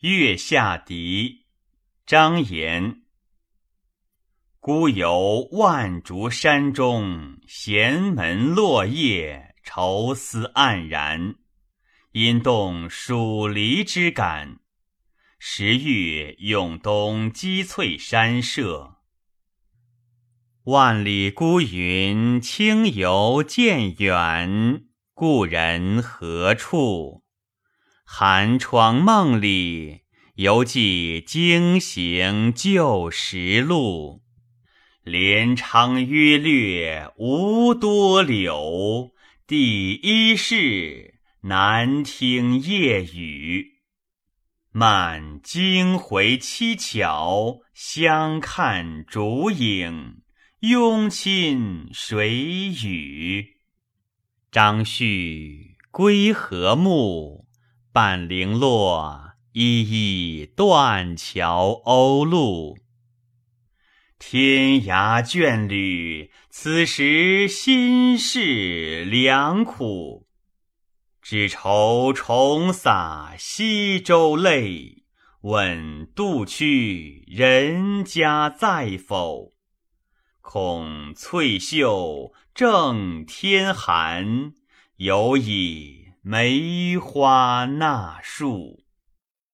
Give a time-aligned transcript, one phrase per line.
[0.00, 1.44] 月下笛，
[2.06, 3.02] 张炎。
[4.58, 11.34] 孤游万竹山中，闲门落叶，愁思黯然。
[12.12, 14.60] 因动属离之感，
[15.38, 18.96] 时遇永东积翠山舍。
[20.64, 27.22] 万里孤云，轻游渐远，故人何处？
[28.12, 30.00] 寒窗梦里，
[30.34, 34.20] 犹记惊行旧时路。
[35.04, 39.12] 连昌约略无多柳，
[39.46, 43.78] 第一世难听夜雨。
[44.72, 50.22] 漫惊回七巧，相看烛影，
[50.58, 53.54] 拥亲谁与？
[54.50, 57.48] 张旭归何暮？
[57.92, 62.76] 半零落，依依断桥鸥鹭。
[64.16, 70.28] 天涯眷侣，此时心事良苦。
[71.20, 75.02] 只愁重洒西洲泪，
[75.40, 79.50] 问杜去人家在否？
[80.40, 84.52] 恐翠袖正天寒，
[84.96, 88.89] 犹以梅花那树。